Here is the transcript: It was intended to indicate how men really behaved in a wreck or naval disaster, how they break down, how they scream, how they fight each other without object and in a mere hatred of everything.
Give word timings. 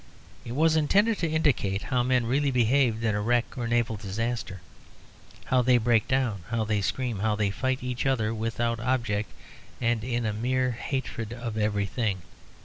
It 0.43 0.53
was 0.53 0.75
intended 0.75 1.19
to 1.19 1.29
indicate 1.29 1.83
how 1.93 2.01
men 2.01 2.25
really 2.25 2.49
behaved 2.49 3.03
in 3.03 3.13
a 3.13 3.21
wreck 3.21 3.55
or 3.55 3.67
naval 3.67 3.97
disaster, 3.97 4.61
how 5.45 5.61
they 5.61 5.77
break 5.77 6.07
down, 6.07 6.41
how 6.49 6.63
they 6.63 6.81
scream, 6.81 7.19
how 7.19 7.35
they 7.35 7.51
fight 7.51 7.83
each 7.83 8.07
other 8.07 8.33
without 8.33 8.79
object 8.79 9.29
and 9.79 10.03
in 10.03 10.25
a 10.25 10.33
mere 10.33 10.71
hatred 10.71 11.31
of 11.33 11.55
everything. 11.55 12.23